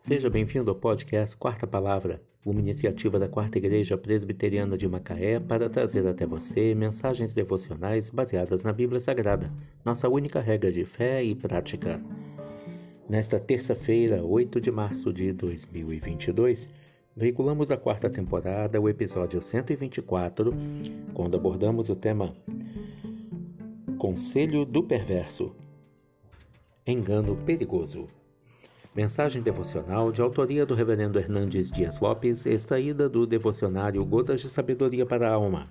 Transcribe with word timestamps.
Seja 0.00 0.30
bem-vindo 0.30 0.70
ao 0.70 0.74
podcast 0.74 1.36
Quarta 1.36 1.66
Palavra, 1.66 2.22
uma 2.44 2.58
iniciativa 2.58 3.18
da 3.18 3.28
Quarta 3.28 3.58
Igreja 3.58 3.98
Presbiteriana 3.98 4.76
de 4.76 4.88
Macaé 4.88 5.38
para 5.38 5.68
trazer 5.68 6.06
até 6.06 6.24
você 6.24 6.74
mensagens 6.74 7.34
devocionais 7.34 8.08
baseadas 8.08 8.64
na 8.64 8.72
Bíblia 8.72 8.98
Sagrada, 8.98 9.52
nossa 9.84 10.08
única 10.08 10.40
regra 10.40 10.72
de 10.72 10.86
fé 10.86 11.22
e 11.22 11.34
prática. 11.34 12.00
Nesta 13.06 13.38
terça-feira, 13.38 14.24
8 14.24 14.58
de 14.58 14.70
março 14.70 15.12
de 15.12 15.34
2022, 15.34 16.70
veiculamos 17.14 17.70
a 17.70 17.76
quarta 17.76 18.08
temporada, 18.08 18.80
o 18.80 18.88
episódio 18.88 19.42
124, 19.42 20.54
quando 21.12 21.36
abordamos 21.36 21.90
o 21.90 21.94
tema 21.94 22.34
Conselho 23.98 24.64
do 24.64 24.82
Perverso 24.82 25.54
Engano 26.86 27.36
Perigoso. 27.36 28.08
Mensagem 28.94 29.40
devocional 29.40 30.10
de 30.10 30.20
autoria 30.20 30.66
do 30.66 30.74
Reverendo 30.74 31.16
Hernandes 31.16 31.70
Dias 31.70 32.00
Lopes, 32.00 32.44
extraída 32.44 33.08
do 33.08 33.24
devocionário 33.24 34.04
Gotas 34.04 34.40
de 34.40 34.50
Sabedoria 34.50 35.06
para 35.06 35.30
a 35.30 35.34
Alma, 35.34 35.68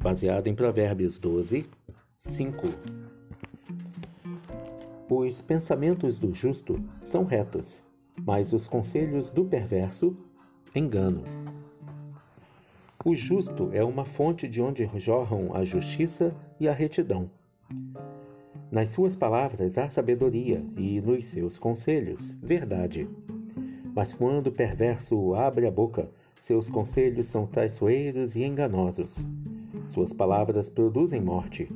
baseado 0.00 0.46
em 0.46 0.54
Provérbios 0.54 1.18
12, 1.18 1.66
5. 2.20 2.68
Os 5.08 5.40
pensamentos 5.40 6.20
do 6.20 6.32
justo 6.32 6.80
são 7.02 7.24
retos, 7.24 7.82
mas 8.24 8.52
os 8.52 8.68
conselhos 8.68 9.32
do 9.32 9.44
perverso, 9.44 10.16
engano. 10.72 11.24
O 13.04 13.16
justo 13.16 13.70
é 13.72 13.82
uma 13.82 14.04
fonte 14.04 14.46
de 14.46 14.62
onde 14.62 14.88
jorram 14.94 15.56
a 15.56 15.64
justiça 15.64 16.32
e 16.60 16.68
a 16.68 16.72
retidão. 16.72 17.28
Nas 18.70 18.90
suas 18.90 19.16
palavras 19.16 19.76
há 19.76 19.88
sabedoria 19.88 20.64
e 20.76 21.00
nos 21.00 21.26
seus 21.26 21.58
conselhos 21.58 22.30
verdade. 22.40 23.08
Mas 23.92 24.12
quando 24.12 24.46
o 24.46 24.52
perverso 24.52 25.34
abre 25.34 25.66
a 25.66 25.70
boca, 25.72 26.08
seus 26.38 26.70
conselhos 26.70 27.26
são 27.26 27.46
traiçoeiros 27.46 28.36
e 28.36 28.44
enganosos. 28.44 29.18
Suas 29.88 30.12
palavras 30.12 30.68
produzem 30.68 31.20
morte. 31.20 31.68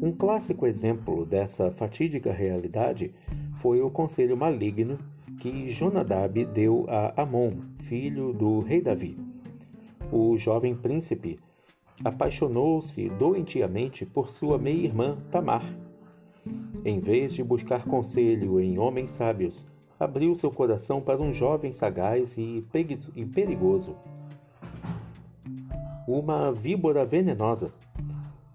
Um 0.00 0.10
clássico 0.10 0.66
exemplo 0.66 1.26
dessa 1.26 1.70
fatídica 1.72 2.32
realidade 2.32 3.12
foi 3.60 3.82
o 3.82 3.90
conselho 3.90 4.34
maligno 4.34 4.98
que 5.38 5.68
Jonadab 5.68 6.42
deu 6.46 6.86
a 6.88 7.20
Amon, 7.20 7.52
filho 7.80 8.32
do 8.32 8.60
rei 8.60 8.80
Davi. 8.80 9.18
O 10.10 10.38
jovem 10.38 10.74
príncipe 10.74 11.38
apaixonou-se 12.02 13.10
doentiamente 13.10 14.06
por 14.06 14.30
sua 14.30 14.56
meia-irmã 14.56 15.18
Tamar 15.30 15.87
em 16.84 17.00
vez 17.00 17.32
de 17.34 17.42
buscar 17.42 17.84
conselho 17.84 18.60
em 18.60 18.78
homens 18.78 19.10
sábios, 19.10 19.64
abriu 19.98 20.34
seu 20.34 20.50
coração 20.50 21.00
para 21.00 21.20
um 21.20 21.32
jovem 21.32 21.72
sagaz 21.72 22.36
e 22.38 22.64
perigoso. 23.34 23.96
Uma 26.06 26.52
víbora 26.52 27.04
venenosa. 27.04 27.72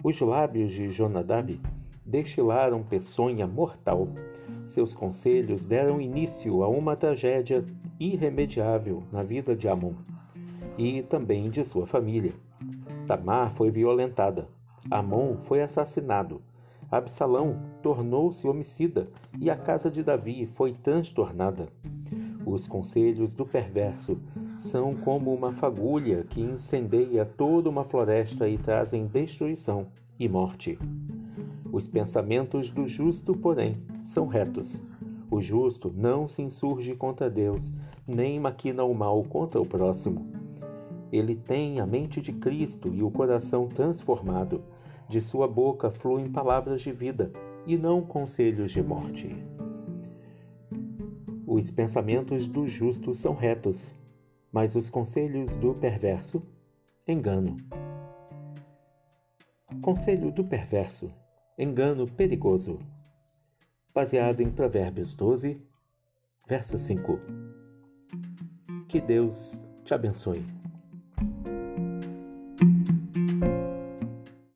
Os 0.04 0.20
lábios 0.22 0.72
de 0.74 0.90
Jonadab 0.90 1.60
destilaram 2.06 2.82
peçonha 2.84 3.46
mortal. 3.46 4.08
Seus 4.68 4.94
conselhos 4.94 5.66
deram 5.66 6.02
início 6.02 6.64
a 6.64 6.68
uma 6.68 6.96
tragédia 6.96 7.64
irremediável 8.00 9.04
na 9.12 9.22
vida 9.22 9.56
de 9.56 9.68
Amon 9.68 9.94
e 10.78 11.04
também 11.04 11.50
de 11.50 11.64
sua 11.64 11.86
família. 11.86 12.34
Tamar 13.06 13.54
foi 13.56 13.70
violentada. 13.70 14.48
Amon 14.90 15.38
foi 15.44 15.62
assassinado 15.62 16.42
Absalão 16.96 17.58
tornou-se 17.82 18.48
homicida 18.48 19.08
e 19.42 19.50
a 19.50 19.56
casa 19.56 19.90
de 19.90 20.04
Davi 20.04 20.46
foi 20.46 20.74
transtornada. 20.74 21.68
Os 22.46 22.68
conselhos 22.68 23.34
do 23.34 23.48
perverso 23.48 24.20
são 24.60 24.94
como 24.94 25.34
uma 25.34 25.54
fagulha 25.54 26.24
que 26.30 26.40
incendeia 26.40 27.26
toda 27.26 27.68
uma 27.68 27.84
floresta 27.84 28.48
e 28.48 28.60
trazem 28.60 29.08
destruição 29.08 29.88
e 30.20 30.30
morte. 30.30 30.78
Os 31.72 31.88
pensamentos 31.88 32.70
do 32.70 32.88
justo, 32.88 33.34
porém, 33.34 33.80
são 34.04 34.28
retos. 34.28 34.80
O 35.32 35.42
justo 35.42 35.92
não 35.96 36.28
se 36.28 36.44
insurge 36.44 36.94
contra 36.94 37.28
Deus, 37.28 37.72
nem 38.08 38.40
maquina 38.40 38.84
o 38.84 38.94
mal 38.94 39.24
contra 39.24 39.60
o 39.60 39.66
próximo. 39.66 40.28
Ele 41.12 41.36
tem 41.36 41.80
a 41.80 41.88
mente 41.88 42.22
de 42.22 42.34
Cristo 42.34 42.94
e 42.94 43.02
o 43.02 43.10
coração 43.10 43.68
transformado. 43.68 44.62
De 45.08 45.22
sua 45.22 45.48
boca 45.48 45.92
fluem 45.92 46.32
palavras 46.32 46.82
de 46.82 46.92
vida 46.92 47.32
e 47.66 47.78
não 47.78 48.02
conselhos 48.02 48.72
de 48.72 48.82
morte. 48.82 49.36
Os 51.46 51.70
pensamentos 51.70 52.48
do 52.48 52.68
justo 52.68 53.14
são 53.14 53.36
retos, 53.36 53.86
mas 54.52 54.76
os 54.76 54.90
conselhos 54.90 55.56
do 55.56 55.74
perverso, 55.74 56.42
engano. 57.08 57.58
Conselho 59.82 60.32
do 60.32 60.44
perverso, 60.44 61.12
engano 61.58 62.08
perigoso. 62.08 62.80
Baseado 63.94 64.42
em 64.42 64.50
Provérbios 64.50 65.14
12, 65.14 65.62
verso 66.48 66.80
5. 66.80 67.20
Que 68.88 69.00
Deus 69.00 69.62
te 69.84 69.94
abençoe. 69.94 70.63